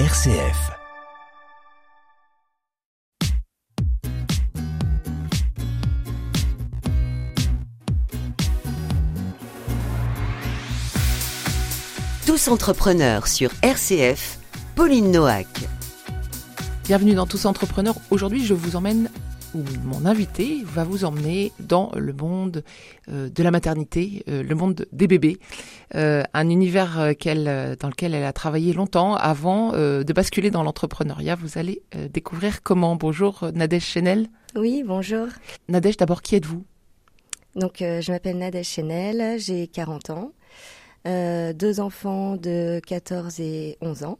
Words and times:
RCF. 0.00 0.72
Tous 12.26 12.48
entrepreneurs 12.48 13.28
sur 13.28 13.50
RCF, 13.62 14.40
Pauline 14.74 15.12
Noack. 15.12 15.46
Bienvenue 16.86 17.14
dans 17.14 17.26
Tous 17.26 17.46
entrepreneurs. 17.46 17.94
Aujourd'hui, 18.10 18.44
je 18.44 18.52
vous 18.52 18.74
emmène 18.74 19.08
où 19.54 19.62
mon 19.84 20.04
invité 20.04 20.62
va 20.64 20.84
vous 20.84 21.04
emmener 21.04 21.52
dans 21.60 21.90
le 21.94 22.12
monde 22.12 22.64
euh, 23.08 23.28
de 23.28 23.42
la 23.42 23.50
maternité, 23.50 24.24
euh, 24.28 24.42
le 24.42 24.54
monde 24.54 24.86
des 24.92 25.06
bébés, 25.06 25.38
euh, 25.94 26.22
un 26.34 26.48
univers 26.48 26.96
dans 26.96 27.88
lequel 27.88 28.14
elle 28.14 28.24
a 28.24 28.32
travaillé 28.32 28.72
longtemps 28.72 29.14
avant 29.14 29.72
de 29.72 30.12
basculer 30.12 30.50
dans 30.50 30.62
l'entrepreneuriat. 30.62 31.36
Vous 31.36 31.58
allez 31.58 31.82
découvrir 32.12 32.62
comment. 32.62 32.96
Bonjour 32.96 33.48
Nadège 33.54 33.84
Chenel. 33.84 34.28
Oui, 34.56 34.82
bonjour. 34.84 35.26
Nadège, 35.68 35.96
d'abord, 35.96 36.22
qui 36.22 36.36
êtes-vous? 36.36 36.64
Donc, 37.56 37.76
je 37.80 38.10
m'appelle 38.10 38.38
Nadège 38.38 38.66
Chenel, 38.66 39.38
j'ai 39.38 39.68
40 39.68 40.10
ans, 40.10 40.32
deux 41.06 41.80
enfants 41.80 42.36
de 42.36 42.80
14 42.86 43.40
et 43.40 43.78
11 43.80 44.04
ans. 44.04 44.18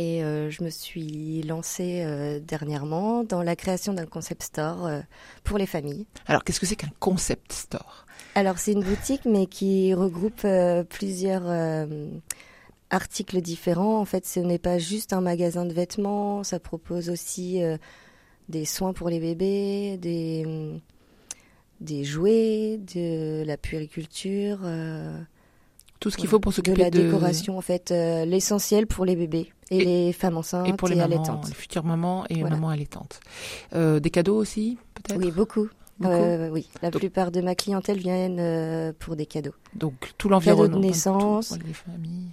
Et 0.00 0.24
euh, 0.24 0.48
je 0.48 0.64
me 0.64 0.70
suis 0.70 1.42
lancée 1.42 2.02
euh, 2.06 2.40
dernièrement 2.40 3.22
dans 3.22 3.42
la 3.42 3.54
création 3.54 3.92
d'un 3.92 4.06
concept 4.06 4.44
store 4.44 4.86
euh, 4.86 5.00
pour 5.44 5.58
les 5.58 5.66
familles. 5.66 6.06
Alors, 6.24 6.42
qu'est-ce 6.42 6.58
que 6.58 6.64
c'est 6.64 6.74
qu'un 6.74 6.92
concept 7.00 7.52
store? 7.52 8.06
Alors, 8.34 8.56
c'est 8.56 8.72
une 8.72 8.82
boutique, 8.82 9.26
mais 9.26 9.44
qui 9.44 9.92
regroupe 9.92 10.46
plusieurs 10.88 11.42
articles 12.88 13.42
différents. 13.42 14.00
En 14.00 14.06
fait, 14.06 14.24
ce 14.24 14.40
n'est 14.40 14.58
pas 14.58 14.78
juste 14.78 15.12
un 15.12 15.20
magasin 15.20 15.66
de 15.66 15.74
vêtements, 15.74 16.44
ça 16.44 16.60
propose 16.60 17.10
aussi 17.10 17.60
des 18.48 18.64
soins 18.64 18.94
pour 18.94 19.10
les 19.10 19.20
bébés, 19.20 19.98
des, 19.98 20.80
des 21.80 22.04
jouets, 22.04 22.78
de 22.94 23.42
la 23.44 23.58
puériculture. 23.58 24.60
Tout 25.98 26.10
ce 26.10 26.16
qu'il 26.16 26.28
faut 26.28 26.40
pour 26.40 26.54
s'occuper 26.54 26.76
de 26.76 26.82
la 26.84 26.90
décoration, 26.90 27.58
en 27.58 27.62
fait, 27.62 27.90
l'essentiel 27.90 28.86
pour 28.86 29.04
les 29.04 29.16
bébés. 29.16 29.52
Et, 29.70 29.84
les 29.84 30.12
femmes 30.12 30.36
enceintes 30.36 30.68
et, 30.68 30.72
pour 30.72 30.88
les, 30.88 30.96
mamans, 30.96 31.40
les 31.46 31.54
futures 31.54 31.84
mamans 31.84 32.24
et 32.28 32.42
mamans 32.42 32.70
allaitantes. 32.70 33.20
Euh, 33.72 34.00
des 34.00 34.10
cadeaux 34.10 34.36
aussi, 34.36 34.78
peut-être? 34.94 35.18
Oui, 35.18 35.30
beaucoup. 35.30 35.68
Euh, 36.02 36.48
oui, 36.48 36.66
la 36.80 36.90
plupart 36.90 37.30
de 37.30 37.42
ma 37.42 37.54
clientèle 37.54 37.98
viennent 37.98 38.40
euh, 38.40 38.92
pour 38.98 39.16
des 39.16 39.26
cadeaux. 39.26 39.54
Donc 39.74 40.12
tout 40.16 40.30
l'environnement. 40.30 40.66
Cadeaux 40.66 40.80
de 40.80 40.86
naissance, 40.86 41.58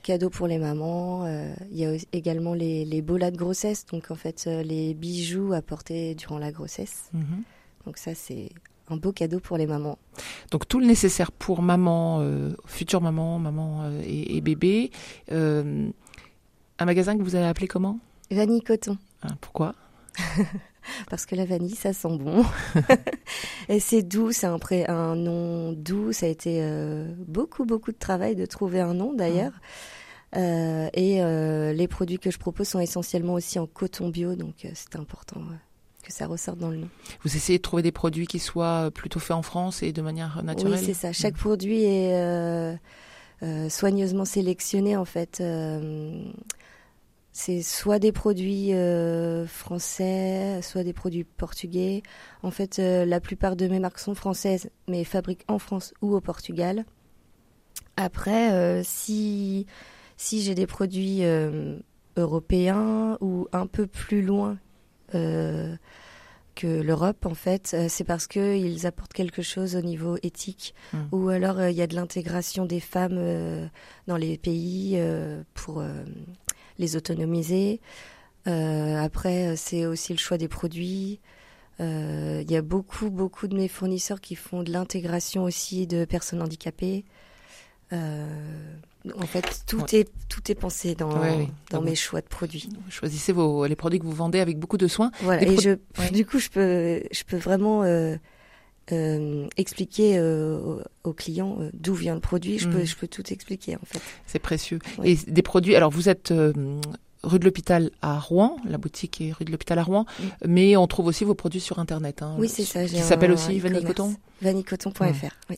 cadeaux 0.04 0.30
pour 0.30 0.48
les 0.48 0.58
mamans. 0.58 1.28
Il 1.70 1.78
y 1.78 1.86
a 1.86 1.92
également 2.14 2.54
les, 2.54 2.86
les 2.86 3.02
bolas 3.02 3.30
de 3.30 3.38
grossesse, 3.38 3.86
donc 3.86 4.10
en 4.10 4.16
fait 4.16 4.46
les 4.46 4.94
bijoux 4.94 5.54
apportés 5.54 6.16
durant 6.16 6.40
la 6.40 6.52
grossesse. 6.52 7.10
Mhm. 7.14 7.44
Donc 7.86 7.98
ça 7.98 8.16
c'est 8.16 8.50
un 8.90 8.96
beau 8.96 9.12
cadeau 9.12 9.42
pour 9.42 9.58
les 9.58 9.68
mamans. 9.68 10.00
Donc 10.50 10.66
tout 10.68 10.80
le 10.80 10.88
nécessaire 10.88 11.34
pour 11.34 11.62
maman, 11.62 12.26
future 12.66 13.02
maman, 13.02 13.38
maman 13.38 13.92
et, 14.02 14.38
et, 14.38 14.42
bébé. 14.42 14.92
Un 16.80 16.86
magasin 16.86 17.18
que 17.18 17.24
vous 17.24 17.36
avez 17.36 17.46
appelé 17.46 17.68
comment? 17.68 18.00
Vanille 18.30 18.62
Coton. 18.62 18.98
Ah, 19.24 19.30
pourquoi? 19.42 19.74
Parce 21.10 21.26
que 21.26 21.36
la 21.36 21.46
vanille, 21.46 21.76
ça 21.76 21.94
sent 21.94 22.18
bon. 22.18 22.46
et 23.70 23.80
c'est 23.80 24.04
doux, 24.04 24.32
c'est 24.32 24.48
un, 24.48 24.60
un, 24.88 25.16
nom 25.16 25.74
doux. 25.74 26.14
Ça 26.14 26.26
a 26.26 26.30
été 26.30 26.60
euh, 26.62 27.14
beaucoup, 27.28 27.66
beaucoup 27.66 27.92
de 27.92 27.98
travail 27.98 28.36
de 28.36 28.46
trouver 28.46 28.80
un 28.80 28.94
nom 28.94 29.14
d'ailleurs. 29.14 29.54
Euh, 30.36 30.90
et 30.94 31.22
euh, 31.22 31.74
les 31.74 31.88
produits 31.88 32.20
que 32.20 32.32
je 32.32 32.38
propose 32.38 32.68
sont 32.68 32.80
essentiellement 32.80 33.34
aussi 33.34 33.60
en 33.60 33.66
coton 33.66 34.10
bio, 34.10 34.36
donc 34.36 34.68
c'est 34.74 34.96
important 34.98 35.42
que 36.04 36.12
ça 36.12 36.28
ressorte 36.28 36.60
dans 36.60 36.70
le 36.70 36.78
nom. 36.78 36.90
Vous 37.24 37.36
essayez 37.36 37.58
de 37.58 37.64
trouver 37.64 37.82
des 37.82 37.94
produits 37.94 38.28
qui 38.28 38.40
soient 38.40 38.92
plutôt 38.92 39.20
faits 39.20 39.38
en 39.38 39.42
France 39.42 39.84
et 39.84 39.94
de 39.94 40.02
manière 40.02 40.44
naturelle? 40.44 40.80
Oui, 40.80 40.86
c'est 40.86 40.94
ça. 40.94 41.14
Chaque 41.14 41.36
mm. 41.36 41.40
produit 41.40 41.84
est 41.84 42.80
soigneusement 43.70 44.26
sélectionné 44.26 44.98
en 44.98 45.06
fait 45.06 45.42
c'est 47.38 47.62
soit 47.62 48.00
des 48.00 48.12
produits 48.12 48.74
euh, 48.74 49.46
français, 49.46 50.60
soit 50.64 50.84
des 50.84 50.92
produits 50.92 51.24
portugais. 51.24 52.02
En 52.42 52.50
fait, 52.50 52.80
euh, 52.80 53.06
la 53.06 53.20
plupart 53.20 53.56
de 53.56 53.68
mes 53.68 53.78
marques 53.78 54.00
sont 54.00 54.16
françaises, 54.16 54.72
mais 54.88 55.04
fabriquent 55.04 55.46
en 55.48 55.60
France 55.60 55.94
ou 56.02 56.16
au 56.16 56.20
Portugal. 56.20 56.84
Après, 57.96 58.52
euh, 58.54 58.82
si, 58.84 59.68
si 60.18 60.42
j'ai 60.42 60.56
des 60.56 60.66
produits 60.66 61.22
européens 62.16 63.20
ou 63.22 63.48
un 63.54 63.68
peu 63.68 63.86
plus 63.86 64.24
loin 64.24 64.58
que 65.12 66.82
l'Europe, 66.82 67.28
en 67.28 67.36
fait, 67.36 67.76
c'est 67.88 68.04
parce 68.04 68.26
qu'ils 68.26 68.88
apportent 68.88 69.14
quelque 69.14 69.44
chose 69.44 69.76
au 69.76 69.82
niveau 69.82 70.18
éthique, 70.24 70.74
mmh. 70.92 70.98
ou 71.12 71.30
alors 71.30 71.62
il 71.62 71.76
y 71.76 71.84
a 71.84 71.88
de 71.88 71.94
l'intégration 71.94 72.66
des 72.66 72.80
femmes 72.80 73.70
dans 74.08 74.18
les 74.18 74.40
pays 74.40 75.00
pour 75.54 75.84
les 76.78 76.96
autonomiser. 76.96 77.80
Euh, 78.48 78.98
après, 78.98 79.56
c'est 79.56 79.86
aussi 79.86 80.14
le 80.14 80.20
choix 80.20 80.38
des 80.38 80.48
produits. 80.48 81.20
Euh, 81.80 82.42
il 82.44 82.52
y 82.52 82.56
a 82.56 82.62
beaucoup, 82.62 83.10
beaucoup 83.10 83.48
de 83.48 83.56
mes 83.56 83.68
fournisseurs 83.68 84.22
qui 84.22 84.36
font 84.36 84.64
de 84.64 84.72
l'intégration 84.72 85.44
aussi 85.44 85.86
de 85.86 86.06
personnes 86.06 86.42
handicapées. 86.42 87.06
Euh, 87.94 88.28
en 89.18 89.26
fait, 89.26 89.64
tout 89.66 89.84
est 89.96 90.10
tout 90.28 90.52
est 90.52 90.56
pensé 90.56 90.96
dans, 90.96 91.22
dans 91.72 91.82
mes 91.82 91.96
choix 91.96 92.22
de 92.22 92.28
produits. 92.28 92.70
Vous 92.86 92.92
choisissez 92.92 93.32
vos, 93.32 93.66
les 93.66 93.76
produits 93.76 94.00
que 94.00 94.06
vous 94.06 94.12
vendez 94.12 94.40
avec 94.40 94.60
beaucoup 94.60 94.78
de 94.78 94.88
soin. 94.88 95.12
Voilà. 95.22 95.44
Et 95.44 95.58
je, 95.58 95.78
du 96.12 96.26
coup, 96.26 96.40
je 96.40 96.50
peux 96.50 97.04
je 97.12 97.24
peux 97.24 97.38
vraiment 97.38 97.84
euh, 98.94 99.48
expliquer 99.58 100.18
euh, 100.18 100.82
aux 101.04 101.14
clients 101.14 101.58
euh, 101.60 101.70
d'où 101.74 101.94
vient 101.94 102.14
le 102.14 102.22
produit. 102.22 102.58
Je, 102.58 102.70
peux, 102.70 102.84
mm. 102.84 102.86
je 102.86 102.96
peux 102.96 103.08
tout 103.08 103.34
expliquer 103.34 103.76
en 103.76 103.86
fait. 103.86 104.00
C'est 104.26 104.40
précieux. 104.40 104.80
Et 105.04 105.16
des 105.16 105.42
produits. 105.42 105.76
Alors 105.76 105.92
vous 105.92 106.08
êtes 106.08 106.34
rue 107.24 107.40
de 107.40 107.44
l'hôpital 107.44 107.92
à 108.02 108.18
Rouen, 108.18 108.58
la 108.66 108.78
boutique 108.78 109.20
est 109.20 109.34
rue 109.34 109.44
de 109.44 109.52
l'hôpital 109.52 109.78
à 109.80 109.84
Rouen, 109.84 110.06
mais 110.46 110.78
on 110.78 110.88
trouve 110.88 111.08
aussi 111.08 111.26
vos 111.26 111.34
produits 111.34 111.60
sur 111.60 111.80
internet. 111.80 112.22
Hein, 112.22 112.36
oui, 112.38 112.48
c'est 112.48 112.64
ça. 112.64 112.86
Qui 112.86 113.00
s'appelle 113.00 113.32
aussi 113.34 113.60
Vanille 113.60 113.84
Coton. 113.84 114.16
Vanillecoton.fr. 114.42 115.36
Oui. 115.50 115.56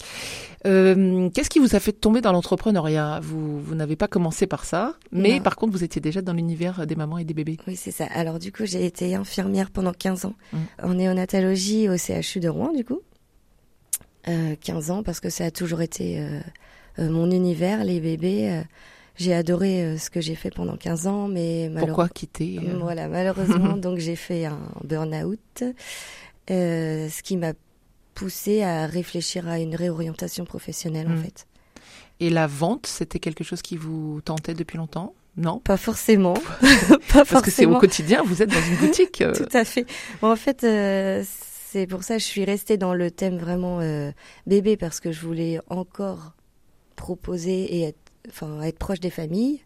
Qu'est-ce 0.64 1.50
qui 1.50 1.60
vous 1.60 1.76
a 1.76 1.80
fait 1.80 1.92
tomber 1.92 2.22
dans 2.22 2.32
l'entrepreneuriat? 2.32 3.20
Vous, 3.22 3.62
vous 3.62 3.76
n'avez 3.76 3.96
pas 3.96 4.08
commencé 4.08 4.48
par 4.48 4.66
ça, 4.66 4.96
mais 5.12 5.40
par 5.40 5.56
contre 5.56 5.74
vous 5.74 5.84
étiez 5.84 6.02
déjà 6.02 6.24
dans 6.24 6.34
l'univers 6.34 6.88
des 6.88 6.96
mamans 6.96 7.20
et 7.20 7.26
des 7.26 7.36
bébés. 7.36 7.58
Oui, 7.68 7.76
c'est 7.76 7.92
ça. 7.92 8.06
Alors 8.06 8.40
du 8.40 8.52
coup, 8.52 8.66
j'ai 8.66 8.86
été 8.86 9.14
infirmière 9.14 9.70
pendant 9.70 9.94
15 9.94 10.26
ans 10.26 10.34
mm. 10.52 10.58
en 10.82 10.94
néonatologie 10.96 11.90
au 11.90 11.98
CHU 11.98 12.40
de 12.40 12.50
Rouen, 12.50 12.74
du 12.74 12.84
coup. 12.84 13.02
15 14.62 14.90
euh, 14.90 14.94
ans 14.94 15.04
parce 15.04 15.20
que 15.20 15.30
ça 15.30 15.46
a 15.46 15.52
toujours 15.52 15.82
été 15.82 16.20
euh, 16.20 16.40
euh, 17.00 17.10
mon 17.10 17.32
univers, 17.32 17.84
les 17.84 18.00
bébés. 18.00 18.64
j'ai 19.16 19.34
adoré 19.34 19.98
ce 19.98 20.10
que 20.10 20.22
j'ai 20.22 20.36
fait 20.36 20.52
pendant 20.52 20.78
15 20.78 21.08
ans, 21.08 21.28
mais 21.28 21.72
pourquoi 21.78 22.10
quitter 22.10 22.60
Voilà, 22.80 23.08
malheureusement, 23.08 23.78
donc 23.78 24.00
j'ai 24.00 24.16
fait 24.16 24.46
un 24.46 24.60
burn-out, 24.84 25.64
ce 26.48 27.22
qui 27.22 27.38
m'a 27.38 27.54
poussé 28.16 28.64
à 28.64 28.86
réfléchir 28.86 29.48
à 29.48 29.60
une 29.60 29.76
réorientation 29.76 30.44
professionnelle 30.44 31.08
en 31.08 31.16
hmm. 31.16 31.24
fait. 31.24 31.48
Et 32.20 32.30
la 32.30 32.48
vente, 32.48 32.86
c'était 32.86 33.20
quelque 33.20 33.46
chose 33.46 33.62
qui 33.62 33.78
vous 33.78 34.20
tentait 34.26 34.54
depuis 34.54 34.78
longtemps? 34.78 35.14
Non? 35.38 35.60
Pas 35.60 35.78
forcément. 35.78 36.34
pas 37.14 37.24
Parce 37.30 37.42
que 37.42 37.52
c'est 37.52 37.66
au 37.66 37.78
quotidien, 37.78 38.24
vous 38.26 38.42
êtes 38.42 38.50
dans 38.50 38.62
une 38.62 38.76
boutique. 38.76 39.24
Tout 39.34 39.58
à 39.58 39.64
fait. 39.64 39.86
Bon, 40.22 40.30
en 40.32 40.36
fait, 40.36 40.66
c'est 41.72 41.86
pour 41.86 42.04
ça 42.04 42.16
que 42.16 42.22
je 42.22 42.26
suis 42.26 42.46
restée 42.46 42.78
dans 42.78 42.96
le 42.96 43.12
thème 43.12 43.38
vraiment 43.38 43.80
euh, 43.80 44.12
bébé 44.48 44.76
parce 44.76 45.00
que 45.00 45.12
je 45.12 45.22
voulais 45.22 45.60
encore 45.70 46.34
proposer 46.96 47.64
et 47.76 47.82
être, 47.84 48.00
enfin, 48.28 48.62
être 48.64 48.80
proche 48.80 49.00
des 49.00 49.12
familles. 49.12 49.62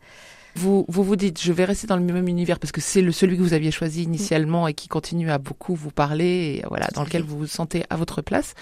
Vous, 0.56 0.86
vous 0.90 1.04
vous 1.04 1.16
dites, 1.16 1.42
je 1.42 1.54
vais 1.54 1.64
rester 1.64 1.88
dans 1.88 1.96
le 1.96 2.04
même 2.04 2.28
univers 2.28 2.60
parce 2.60 2.74
que 2.74 2.82
c'est 2.82 3.02
le 3.02 3.12
celui 3.14 3.38
que 3.38 3.42
vous 3.42 3.54
aviez 3.54 3.72
choisi 3.72 4.04
initialement 4.04 4.68
et 4.68 4.74
qui 4.74 4.90
continue 4.90 5.32
à 5.32 5.38
beaucoup 5.38 5.76
vous 5.76 5.92
parler, 5.92 6.60
et 6.60 6.64
voilà, 6.68 6.88
dans 6.94 7.04
lequel 7.04 7.24
vous 7.24 7.38
vous 7.38 7.48
sentez 7.48 7.86
à 7.90 7.96
votre 7.96 8.22
place. 8.22 8.54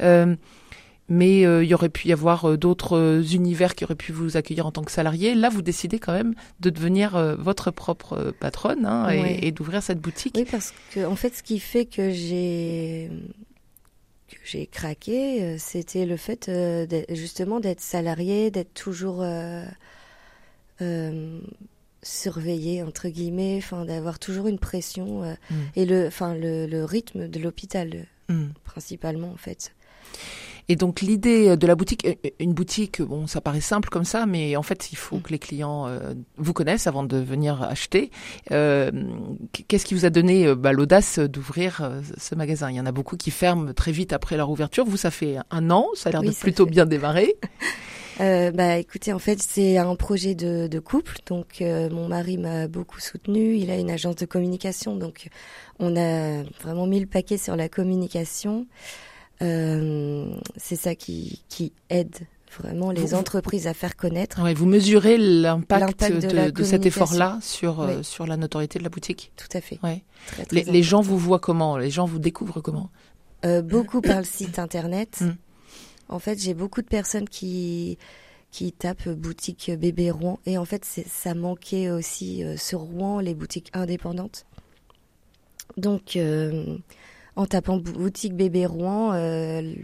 Euh, 0.00 0.34
mais 1.10 1.44
euh, 1.44 1.64
il 1.64 1.68
y 1.68 1.74
aurait 1.74 1.88
pu 1.88 2.08
y 2.08 2.12
avoir 2.12 2.44
euh, 2.44 2.56
d'autres 2.56 2.96
euh, 2.96 3.22
univers 3.22 3.74
qui 3.74 3.84
auraient 3.84 3.96
pu 3.96 4.12
vous 4.12 4.36
accueillir 4.36 4.64
en 4.64 4.70
tant 4.70 4.84
que 4.84 4.92
salarié. 4.92 5.34
Là, 5.34 5.48
vous 5.50 5.60
décidez 5.60 5.98
quand 5.98 6.12
même 6.12 6.34
de 6.60 6.70
devenir 6.70 7.36
votre 7.38 7.72
propre 7.72 8.32
patronne 8.38 8.86
hein, 8.86 9.08
et, 9.10 9.50
d'ouvrir 9.50 9.82
cette 9.82 10.00
boutique. 10.00 10.36
Oui, 10.38 10.46
parce 10.48 10.72
que 10.92 11.04
en 11.04 11.16
fait, 11.16 11.34
ce 11.34 11.42
qui 11.42 11.58
fait 11.58 11.84
que 11.84 12.10
j'ai 12.10 13.10
que 14.28 14.36
j'ai 14.44 14.66
craqué, 14.66 15.58
c'était 15.58 16.06
le 16.06 16.16
fait 16.16 16.50
justement 17.10 17.58
d'être 17.58 17.80
salarié, 17.80 18.52
d'être 18.52 18.72
toujours 18.72 19.24
surveillé 22.02 22.82
entre 22.82 23.08
guillemets, 23.08 23.56
enfin 23.58 23.84
d'avoir 23.84 24.20
toujours 24.20 24.46
une 24.46 24.58
pression 24.58 25.22
mm. 25.22 25.54
et 25.74 25.84
le, 25.84 26.06
enfin 26.06 26.34
le, 26.34 26.84
rythme 26.84 27.28
de 27.28 27.40
l'hôpital 27.40 28.06
mm. 28.28 28.50
principalement 28.64 29.32
en 29.32 29.36
fait. 29.36 29.72
Et 30.70 30.76
donc 30.76 31.00
l'idée 31.00 31.56
de 31.56 31.66
la 31.66 31.74
boutique, 31.74 32.06
une 32.38 32.54
boutique, 32.54 33.02
bon, 33.02 33.26
ça 33.26 33.40
paraît 33.40 33.60
simple 33.60 33.88
comme 33.88 34.04
ça, 34.04 34.24
mais 34.24 34.54
en 34.54 34.62
fait, 34.62 34.92
il 34.92 34.96
faut 34.96 35.16
mm. 35.16 35.22
que 35.22 35.30
les 35.30 35.38
clients 35.38 35.88
euh, 35.88 36.14
vous 36.36 36.52
connaissent 36.52 36.86
avant 36.86 37.02
de 37.02 37.16
venir 37.16 37.62
acheter. 37.62 38.10
Euh, 38.52 38.90
Qu'est-ce 39.68 39.84
qui 39.84 39.94
vous 39.94 40.04
a 40.04 40.10
donné 40.10 40.54
bah, 40.54 40.72
l'audace 40.72 41.18
d'ouvrir 41.18 41.90
ce 42.16 42.34
magasin? 42.34 42.70
Il 42.70 42.76
y 42.76 42.80
en 42.80 42.86
a 42.86 42.92
beaucoup 42.92 43.16
qui 43.16 43.30
ferment 43.30 43.74
très 43.74 43.92
vite 43.92 44.12
après 44.12 44.36
leur 44.36 44.48
ouverture. 44.48 44.84
Vous, 44.84 44.96
ça 44.96 45.10
fait 45.10 45.36
un 45.50 45.70
an, 45.70 45.86
ça 45.94 46.08
a 46.08 46.12
l'air 46.12 46.22
de 46.22 46.30
plutôt 46.30 46.66
bien 46.66 46.86
démarrer. 46.86 47.36
Euh, 48.20 48.50
bah 48.50 48.76
écoutez, 48.76 49.14
en 49.14 49.18
fait, 49.18 49.40
c'est 49.40 49.78
un 49.78 49.96
projet 49.96 50.34
de, 50.34 50.66
de 50.66 50.78
couple. 50.78 51.16
Donc, 51.26 51.62
euh, 51.62 51.88
mon 51.88 52.08
mari 52.08 52.36
m'a 52.36 52.68
beaucoup 52.68 53.00
soutenu. 53.00 53.56
Il 53.56 53.70
a 53.70 53.76
une 53.76 53.90
agence 53.90 54.16
de 54.16 54.26
communication, 54.26 54.96
donc 54.96 55.28
on 55.78 55.96
a 55.96 56.42
vraiment 56.62 56.86
mis 56.86 57.00
le 57.00 57.06
paquet 57.06 57.38
sur 57.38 57.56
la 57.56 57.70
communication. 57.70 58.66
Euh, 59.42 60.34
c'est 60.56 60.76
ça 60.76 60.94
qui, 60.94 61.42
qui 61.48 61.72
aide 61.88 62.16
vraiment 62.58 62.90
les 62.90 63.14
entreprises 63.14 63.66
à 63.66 63.74
faire 63.74 63.96
connaître. 63.96 64.42
Ouais, 64.42 64.54
vous 64.54 64.66
mesurez 64.66 65.16
l'impact 65.18 66.10
de, 66.12 66.50
de, 66.50 66.64
cet 66.64 66.86
effort-là 66.86 67.38
sur 67.42 67.80
euh, 67.80 68.02
sur 68.02 68.26
la 68.26 68.36
notoriété 68.36 68.78
de 68.78 68.84
la 68.84 68.90
boutique. 68.90 69.32
Tout 69.36 69.56
à 69.56 69.60
fait. 69.60 69.78
Ouais. 69.82 70.02
les, 70.50 70.64
les, 70.64 70.82
gens 70.82 71.00
vous 71.00 71.18
voient 71.18 71.38
comment 71.38 71.76
Les 71.76 71.90
gens 71.90 72.06
vous 72.06 72.18
découvrent 72.18 72.60
comment 72.60 72.90
euh, 73.44 73.62
Beaucoup 73.62 74.00
par 74.00 74.18
le 74.18 74.24
site 74.24 74.58
internet. 74.58 75.18
Hmm. 75.20 75.34
En 76.08 76.18
fait, 76.18 76.38
j'ai 76.38 76.54
beaucoup 76.54 76.82
de 76.82 76.88
personnes 76.88 77.28
qui 77.28 77.98
qui 78.50 78.72
tapent 78.72 79.08
boutique 79.08 79.70
bébé 79.78 80.10
Rouen 80.10 80.40
et 80.44 80.58
en 80.58 80.64
fait, 80.64 80.84
ça 80.84 81.34
manquait 81.34 81.88
aussi 81.90 82.42
euh, 82.42 82.56
sur 82.56 82.80
Rouen 82.80 83.20
les 83.20 83.34
boutiques 83.34 83.70
indépendantes. 83.74 84.44
Donc 85.76 86.18
en 87.40 87.46
tapant 87.46 87.78
boutique 87.78 88.34
bébé 88.34 88.66
Rouen, 88.66 89.12
euh, 89.12 89.74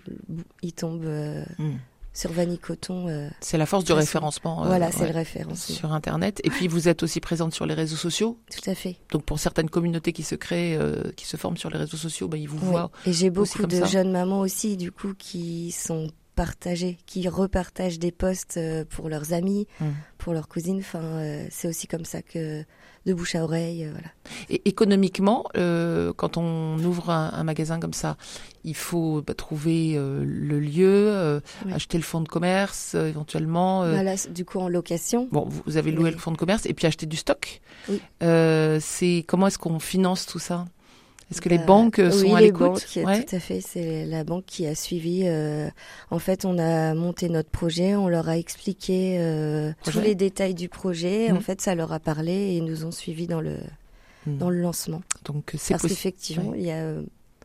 il 0.62 0.72
tombe 0.72 1.04
hmm. 1.04 1.72
sur 2.12 2.32
Vanille 2.32 2.58
Coton. 2.58 3.30
c'est 3.40 3.58
la 3.58 3.66
force 3.66 3.84
du 3.84 3.92
référencement. 3.92 4.64
voilà, 4.66 4.92
c'est 4.92 5.06
le 5.06 5.14
référencement. 5.14 5.76
Sur 5.76 5.92
Internet. 5.92 6.40
Et 6.44 6.50
puis 6.50 6.68
vous 6.68 6.88
êtes 6.88 7.02
aussi 7.02 7.20
présente 7.20 7.54
sur 7.54 7.66
les 7.66 7.74
réseaux 7.74 7.96
sociaux. 7.96 8.38
Tout 8.50 8.70
à 8.70 8.74
fait. 8.74 8.96
Donc 9.10 9.24
pour 9.24 9.38
certaines 9.38 9.70
communautés 9.70 10.12
qui 10.12 10.22
se 10.22 10.34
créent, 10.34 10.78
qui 11.16 11.26
se 11.26 11.36
forment 11.36 11.56
sur 11.56 11.70
les 11.70 11.78
réseaux 11.78 11.96
sociaux, 11.96 12.28
bah, 12.28 12.36
ils 12.36 12.48
vous 12.48 12.58
voient. 12.58 12.90
Et 13.06 13.12
j'ai 13.12 13.30
beaucoup 13.30 13.66
de 13.66 13.84
jeunes 13.84 14.12
mamans 14.12 14.40
aussi, 14.40 14.76
du 14.76 14.92
coup, 14.92 15.14
qui 15.16 15.72
sont 15.72 16.08
partager, 16.36 16.98
qui 17.06 17.28
repartagent 17.28 17.98
des 17.98 18.12
posts 18.12 18.58
euh, 18.58 18.84
pour 18.84 19.08
leurs 19.08 19.32
amis, 19.32 19.66
mmh. 19.80 19.86
pour 20.18 20.34
leurs 20.34 20.46
cousines. 20.46 20.78
Enfin, 20.78 21.02
euh, 21.02 21.46
c'est 21.50 21.66
aussi 21.66 21.88
comme 21.88 22.04
ça 22.04 22.22
que 22.22 22.62
de 23.06 23.14
bouche 23.14 23.34
à 23.34 23.42
oreille, 23.42 23.84
euh, 23.84 23.90
voilà. 23.90 24.08
Et 24.50 24.62
économiquement, 24.64 25.44
quand 26.16 26.36
on 26.36 26.78
ouvre 26.78 27.10
un, 27.10 27.44
magasin 27.44 27.78
comme 27.80 27.92
ça, 27.92 28.16
il 28.64 28.74
faut 28.74 29.22
bah, 29.26 29.34
trouver 29.34 29.94
le 29.96 30.60
lieu, 30.60 31.40
acheter 31.72 31.98
le 31.98 32.04
fonds 32.04 32.20
de 32.20 32.28
commerce, 32.28 32.94
éventuellement. 32.94 33.88
Voilà, 33.88 34.14
du 34.30 34.44
coup 34.44 34.60
en 34.60 34.68
location. 34.68 35.28
Bon, 35.30 35.48
vous 35.66 35.76
avez 35.76 35.92
loué 35.92 36.10
le 36.10 36.18
fonds 36.18 36.32
de 36.32 36.38
commerce 36.38 36.66
et 36.66 36.74
puis 36.74 36.86
acheter 36.86 37.06
du 37.06 37.16
stock. 37.16 37.60
Oui. 37.88 38.00
c'est 38.80 39.24
comment 39.26 39.46
est-ce 39.48 39.58
qu'on 39.58 39.78
finance 39.78 40.26
tout 40.26 40.38
ça? 40.38 40.66
Est-ce 41.30 41.40
que 41.40 41.48
les 41.48 41.58
euh, 41.58 41.64
banques 41.64 42.00
sont 42.12 42.34
à 42.34 42.40
l'écoute? 42.40 42.86
Oui, 42.96 43.24
tout 43.24 43.36
à 43.36 43.40
fait. 43.40 43.60
C'est 43.60 44.04
la 44.04 44.22
banque 44.22 44.44
qui 44.46 44.66
a 44.66 44.74
suivi. 44.74 45.22
Euh, 45.24 45.68
en 46.10 46.20
fait, 46.20 46.44
on 46.44 46.58
a 46.58 46.94
monté 46.94 47.28
notre 47.28 47.50
projet, 47.50 47.96
on 47.96 48.08
leur 48.08 48.28
a 48.28 48.38
expliqué 48.38 49.16
euh, 49.18 49.72
tous 49.84 50.00
les 50.00 50.14
détails 50.14 50.54
du 50.54 50.68
projet. 50.68 51.32
En 51.32 51.36
mmh. 51.36 51.40
fait, 51.40 51.60
ça 51.60 51.74
leur 51.74 51.92
a 51.92 51.98
parlé 51.98 52.32
et 52.32 52.56
ils 52.58 52.64
nous 52.64 52.84
ont 52.84 52.92
suivis 52.92 53.26
dans 53.26 53.40
le 53.40 53.56
mmh. 54.26 54.38
dans 54.38 54.50
le 54.50 54.60
lancement. 54.60 55.02
Donc 55.24 55.52
c'est 55.56 55.74
Parce 55.74 55.82
qu'effectivement, 55.82 56.54
il 56.54 56.64
y 56.64 56.70
a 56.70 56.94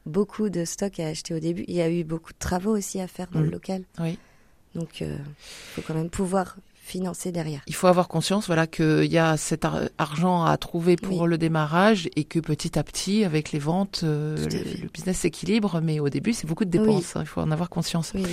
beaucoup 0.06 0.50
de 0.50 0.66
stocks 0.66 1.00
à 1.00 1.08
acheter 1.08 1.34
au 1.34 1.40
début. 1.40 1.64
Il 1.68 1.76
y 1.76 1.82
a 1.82 1.90
eu 1.90 2.04
beaucoup 2.04 2.34
de 2.34 2.40
travaux 2.40 2.76
aussi 2.76 3.00
à 3.00 3.08
faire 3.08 3.28
dans 3.32 3.42
le 3.42 3.48
mmh. 3.48 3.52
local. 3.52 3.84
Oui. 4.00 4.18
Donc, 4.74 5.02
il 5.02 5.18
faut 5.74 5.82
quand 5.82 5.94
même 5.94 6.10
pouvoir 6.10 6.56
financer 6.92 7.32
derrière. 7.32 7.62
Il 7.68 7.76
faut 7.76 7.88
avoir 7.88 8.08
conscience, 8.08 8.48
voilà, 8.48 8.68
qu'il 8.68 9.06
y 9.06 9.18
a 9.18 9.38
cet 9.38 9.66
argent 9.98 10.44
à 10.44 10.58
trouver 10.58 10.96
pour 10.96 11.28
le 11.28 11.38
démarrage 11.38 12.10
et 12.16 12.24
que 12.26 12.40
petit 12.40 12.78
à 12.78 12.84
petit, 12.84 13.24
avec 13.24 13.52
les 13.52 13.60
ventes, 13.60 14.02
euh, 14.04 14.36
le, 14.38 14.88
business 14.90 15.20
s'équilibre. 15.20 15.80
Mais 15.82 16.00
au 16.00 16.10
début, 16.10 16.34
c'est 16.34 16.48
beaucoup 16.48 16.66
de 16.66 16.70
dépenses. 16.70 17.16
Hein, 17.16 17.22
il 17.22 17.28
faut 17.28 17.42
en 17.42 17.52
avoir 17.52 17.70
conscience. 17.70 18.12
Euh, 18.16 18.24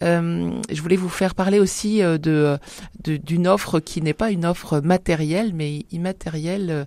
je 0.00 0.80
voulais 0.82 0.96
vous 0.96 1.08
faire 1.08 1.34
parler 1.34 1.58
aussi 1.58 2.02
euh, 2.02 2.18
de 2.18 2.58
d'une 3.04 3.46
offre 3.46 3.80
qui 3.80 4.02
n'est 4.02 4.14
pas 4.14 4.30
une 4.30 4.44
offre 4.44 4.80
matérielle, 4.80 5.52
mais 5.54 5.84
immatérielle 5.90 6.86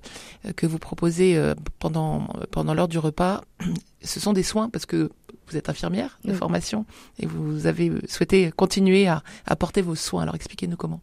que 0.56 0.66
vous 0.66 0.80
proposez 0.80 1.40
pendant 1.80 2.28
pendant 2.52 2.74
l'heure 2.74 2.88
du 2.88 3.00
repas. 3.00 3.42
Ce 4.02 4.20
sont 4.20 4.34
des 4.34 4.44
soins 4.44 4.70
parce 4.70 4.86
que 4.86 5.10
vous 5.48 5.58
êtes 5.58 5.70
infirmière 5.70 6.20
de 6.24 6.34
formation 6.34 6.86
et 7.20 7.26
vous 7.26 7.68
avez 7.68 7.92
souhaité 8.08 8.52
continuer 8.52 9.08
à 9.08 9.24
apporter 9.46 9.82
vos 9.82 9.96
soins. 9.96 10.24
Alors 10.24 10.36
expliquez-nous 10.36 10.78
comment. 10.78 11.02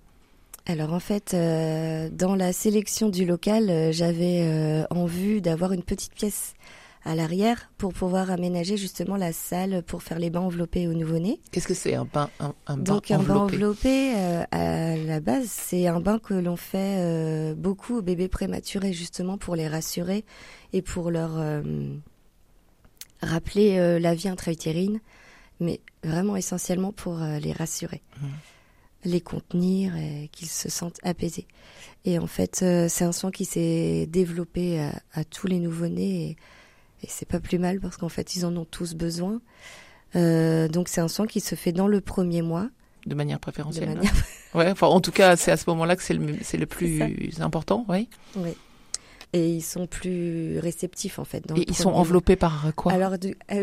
Alors 0.66 0.92
en 0.92 1.00
fait, 1.00 1.34
euh, 1.34 2.08
dans 2.12 2.36
la 2.36 2.52
sélection 2.52 3.08
du 3.08 3.26
local, 3.26 3.68
euh, 3.68 3.90
j'avais 3.90 4.42
euh, 4.42 4.84
en 4.90 5.06
vue 5.06 5.40
d'avoir 5.40 5.72
une 5.72 5.82
petite 5.82 6.14
pièce 6.14 6.54
à 7.04 7.14
l'arrière 7.14 7.70
pour 7.78 7.92
pouvoir 7.92 8.30
aménager 8.30 8.76
justement 8.76 9.16
la 9.16 9.32
salle 9.32 9.82
pour 9.82 10.02
faire 10.02 10.18
les 10.18 10.30
bains 10.30 10.40
enveloppés 10.40 10.88
aux 10.88 10.94
nouveau-nés. 10.94 11.40
Qu'est-ce 11.50 11.68
que 11.68 11.74
c'est 11.74 11.94
un 11.94 12.04
bain 12.04 12.30
un, 12.40 12.54
un 12.66 12.76
bain 12.76 12.94
Donc 12.94 13.10
un 13.10 13.18
bain 13.18 13.36
enveloppé 13.36 14.14
à 14.50 14.96
la 14.96 15.20
base, 15.20 15.46
c'est 15.48 15.86
un 15.86 16.00
bain 16.00 16.18
que 16.18 16.34
l'on 16.34 16.56
fait 16.56 17.54
beaucoup 17.56 17.98
aux 17.98 18.02
bébés 18.02 18.28
prématurés 18.28 18.92
justement 18.92 19.38
pour 19.38 19.56
les 19.56 19.68
rassurer 19.68 20.24
et 20.72 20.82
pour 20.82 21.10
leur 21.10 21.40
rappeler 23.22 23.78
euh, 23.78 23.98
la 23.98 24.14
vie 24.14 24.28
intra-utérine, 24.28 25.00
mais 25.60 25.80
vraiment 26.02 26.36
essentiellement 26.36 26.92
pour 26.92 27.22
euh, 27.22 27.38
les 27.38 27.52
rassurer, 27.52 28.02
mmh. 28.20 28.26
les 29.04 29.20
contenir 29.20 29.96
et 29.96 30.28
qu'ils 30.32 30.48
se 30.48 30.68
sentent 30.68 31.00
apaisés. 31.02 31.46
Et 32.04 32.18
en 32.18 32.26
fait, 32.26 32.60
euh, 32.62 32.86
c'est 32.88 33.04
un 33.04 33.12
soin 33.12 33.30
qui 33.30 33.44
s'est 33.44 34.06
développé 34.06 34.80
à, 35.12 35.24
tous 35.24 35.46
les 35.46 35.60
nouveau-nés 35.60 36.36
et, 37.02 37.06
c'est 37.08 37.26
pas 37.26 37.40
plus 37.40 37.58
mal 37.58 37.80
parce 37.80 37.96
qu'en 37.96 38.08
fait, 38.08 38.34
ils 38.36 38.46
en 38.46 38.56
ont 38.56 38.64
tous 38.64 38.94
besoin. 38.94 39.40
donc 40.14 40.88
c'est 40.88 41.00
un 41.00 41.08
soin 41.08 41.26
qui 41.26 41.40
se 41.40 41.54
fait 41.54 41.72
dans 41.72 41.88
le 41.88 42.00
premier 42.00 42.42
mois. 42.42 42.68
De 43.06 43.14
manière 43.14 43.40
préférentielle. 43.40 43.90
De 43.90 43.94
manière... 43.94 44.12
ouais, 44.54 44.70
enfin, 44.70 44.86
en 44.86 45.00
tout 45.00 45.10
cas, 45.12 45.36
c'est 45.36 45.50
à 45.50 45.56
ce 45.56 45.68
moment-là 45.70 45.96
que 45.96 46.02
c'est 46.02 46.14
le, 46.14 46.26
le 46.26 46.66
plus 46.66 47.40
important, 47.40 47.84
oui. 47.88 48.08
Oui 48.36 48.54
et 49.32 49.48
ils 49.48 49.62
sont 49.62 49.86
plus 49.86 50.58
réceptifs 50.58 51.18
en 51.18 51.24
fait. 51.24 51.44
et 51.56 51.64
ils 51.68 51.74
sont 51.74 51.90
enveloppés 51.90 52.36
par 52.36 52.66
quoi? 52.76 52.92
Alors 52.92 53.14
ah 53.48 53.54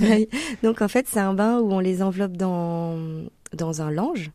oui, 0.00 0.28
donc 0.62 0.80
en 0.82 0.88
fait 0.88 1.06
c'est 1.08 1.20
un 1.20 1.34
bain 1.34 1.60
où 1.60 1.72
on 1.72 1.80
les 1.80 2.02
enveloppe 2.02 2.36
dans 2.36 2.98
dans 3.52 3.82
un 3.82 3.90
lange. 3.90 4.30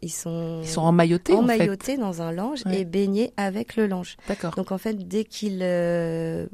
Ils 0.00 0.10
sont 0.10 0.60
ils 0.62 0.68
sont 0.68 0.82
emmaillotés 0.82 1.34
emmaillotés 1.34 1.96
dans 1.96 2.22
un 2.22 2.30
lange 2.32 2.62
et 2.70 2.84
baignés 2.84 3.32
avec 3.36 3.76
le 3.76 3.86
lange. 3.86 4.16
D'accord. 4.28 4.54
Donc 4.54 4.72
en 4.72 4.78
fait 4.78 4.94
dès 5.08 5.24
qu'ils 5.24 5.60
euh, 5.62 6.46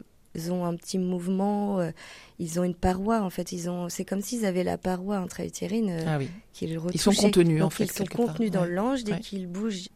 ont 0.51 0.65
un 0.65 0.77
petit 0.77 0.99
mouvement, 0.99 1.81
euh, 1.81 1.91
ils 2.39 2.61
ont 2.61 2.65
une 2.65 2.75
paroi 2.75 3.21
en 3.21 3.31
fait. 3.31 3.53
Ils 3.53 3.69
ont 3.71 3.89
c'est 3.89 4.05
comme 4.05 4.21
s'ils 4.21 4.45
avaient 4.45 4.65
la 4.65 4.79
paroi 4.79 5.17
intra-utérine 5.17 5.91
euh, 5.91 6.05
ah 6.07 6.19
oui. 6.19 6.29
qu'ils 6.53 6.79
Ils 6.93 7.01
sont 7.01 7.13
contenus 7.13 7.63
en 7.63 7.71
fait. 7.71 7.85
Ils 7.85 7.93
sont 7.93 8.05
contenus 8.07 8.51
dans 8.51 8.65
le 8.65 8.75
lange 8.75 9.05
dès 9.05 9.19
qu'ils 9.21 9.47
bougent 9.47 9.89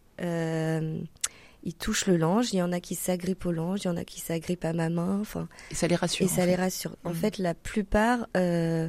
ils 1.64 1.74
touchent 1.74 2.06
le 2.06 2.16
linge. 2.16 2.52
Il 2.52 2.56
y 2.56 2.62
en 2.62 2.72
a 2.72 2.80
qui 2.80 2.94
s'agrippent 2.94 3.46
au 3.46 3.52
linge, 3.52 3.80
il 3.84 3.86
y 3.86 3.90
en 3.90 3.96
a 3.96 4.04
qui 4.04 4.20
s'agrippent 4.20 4.64
à 4.64 4.72
ma 4.72 4.88
main. 4.88 5.18
Enfin, 5.20 5.48
et 5.70 5.74
ça 5.74 5.86
les 5.86 5.96
rassure. 5.96 6.26
Et 6.26 6.28
ça 6.28 6.46
les 6.46 6.54
rassure. 6.54 6.96
En 7.04 7.10
mmh. 7.10 7.14
fait, 7.14 7.38
la 7.38 7.54
plupart, 7.54 8.26
euh, 8.36 8.88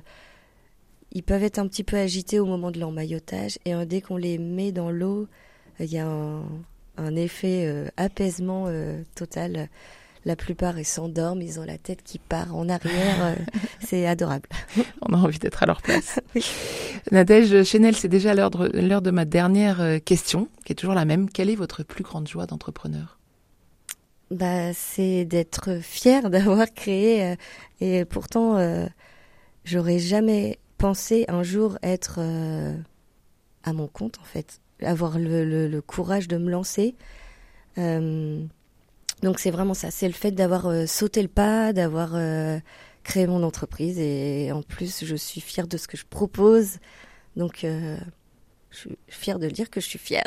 ils 1.11 1.23
peuvent 1.23 1.43
être 1.43 1.59
un 1.59 1.67
petit 1.67 1.83
peu 1.83 1.97
agités 1.97 2.39
au 2.39 2.45
moment 2.45 2.71
de 2.71 2.79
l'emmaillotage. 2.79 3.59
Et 3.65 3.73
euh, 3.73 3.85
dès 3.85 4.01
qu'on 4.01 4.17
les 4.17 4.37
met 4.37 4.71
dans 4.71 4.89
l'eau, 4.89 5.27
il 5.79 5.91
y 5.91 5.99
a 5.99 6.07
un, 6.07 7.15
effet 7.15 7.65
euh, 7.65 7.87
apaisement 7.97 8.67
total 9.15 9.69
la 10.25 10.35
plupart 10.35 10.79
ils 10.79 10.85
s'endorment, 10.85 11.41
ils 11.41 11.59
ont 11.59 11.63
la 11.63 11.77
tête 11.77 12.03
qui 12.03 12.19
part 12.19 12.55
en 12.55 12.69
arrière, 12.69 13.25
euh, 13.25 13.35
c'est 13.85 14.07
adorable. 14.07 14.47
On 15.01 15.13
a 15.13 15.17
envie 15.17 15.39
d'être 15.39 15.63
à 15.63 15.65
leur 15.65 15.81
place. 15.81 16.19
Nadège 17.11 17.63
Chenel, 17.63 17.95
c'est 17.95 18.07
déjà 18.07 18.33
l'heure 18.33 18.49
de, 18.51 19.11
ma 19.11 19.25
dernière 19.25 19.81
euh, 19.81 19.99
question, 19.99 20.47
qui 20.65 20.71
est 20.71 20.75
toujours 20.75 20.95
la 20.95 21.05
même. 21.05 21.29
Quelle 21.29 21.49
est 21.49 21.55
votre 21.55 21.83
plus 21.83 22.03
grande 22.03 22.27
joie 22.27 22.45
d'entrepreneur? 22.45 23.19
Bah, 24.31 24.73
c'est 24.73 25.25
d'être 25.25 25.79
fière 25.81 26.29
d'avoir 26.29 26.73
créé 26.73 27.23
euh, 27.23 27.35
et 27.81 28.05
pourtant 28.05 28.57
j'aurais 29.65 29.99
jamais 29.99 30.57
pensé 30.77 31.25
un 31.27 31.43
jour 31.43 31.77
être 31.83 32.19
à 33.63 33.73
mon 33.73 33.87
compte 33.87 34.19
en 34.19 34.23
fait, 34.23 34.59
avoir 34.81 35.19
le, 35.19 35.67
le 35.67 35.81
courage 35.81 36.27
de 36.27 36.37
me 36.37 36.49
lancer. 36.49 36.95
Donc 39.23 39.39
c'est 39.39 39.51
vraiment 39.51 39.73
ça, 39.73 39.89
c'est 39.89 40.07
le 40.07 40.13
fait 40.13 40.31
d'avoir 40.31 40.67
euh, 40.67 40.85
sauté 40.85 41.21
le 41.21 41.29
pas, 41.29 41.71
d'avoir 41.71 42.11
euh, 42.13 42.59
créé 43.03 43.25
mon 43.25 43.41
entreprise 43.41 43.97
et 43.97 44.51
en 44.51 44.61
plus 44.61 45.05
je 45.05 45.15
suis 45.15 45.39
fière 45.39 45.65
de 45.65 45.77
ce 45.77 45.87
que 45.87 45.95
je 45.95 46.03
propose. 46.05 46.77
Donc 47.37 47.63
euh, 47.63 47.95
je 48.69 48.77
suis 48.77 48.97
fière 49.07 49.39
de 49.39 49.47
dire 49.47 49.69
que 49.69 49.79
je 49.79 49.85
suis 49.87 49.97
fière. 49.99 50.25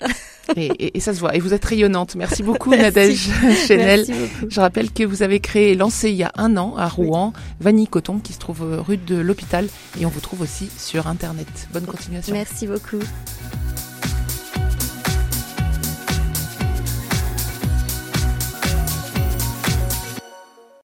Et, 0.57 0.67
et, 0.67 0.97
et, 0.97 1.01
ça 1.01 1.13
se 1.13 1.21
voit. 1.21 1.35
Et 1.35 1.41
vous 1.41 1.53
êtes 1.53 1.65
rayonnante. 1.65 2.15
Merci 2.15 2.43
beaucoup, 2.43 2.71
Nadège 2.77 3.29
Chenel. 3.67 4.07
Je 4.49 4.61
rappelle 4.61 4.91
que 4.91 5.03
vous 5.03 5.23
avez 5.23 5.41
créé, 5.41 5.75
lancé 5.75 6.11
il 6.11 6.17
y 6.17 6.23
a 6.23 6.33
un 6.37 6.57
an 6.57 6.77
à 6.77 6.89
Rouen, 6.89 7.33
oui. 7.35 7.43
Vanille 7.61 7.89
Coton, 7.89 8.19
qui 8.21 8.33
se 8.33 8.39
trouve 8.39 8.63
rue 8.81 8.97
de 8.97 9.17
l'hôpital. 9.17 9.69
Et 10.01 10.07
on 10.07 10.11
vous 10.11 10.21
trouve 10.21 10.41
aussi 10.41 10.71
sur 10.79 11.07
Internet. 11.09 11.49
Bonne 11.73 11.87
continuation. 11.87 12.33
Merci 12.33 12.67
beaucoup. 12.67 13.01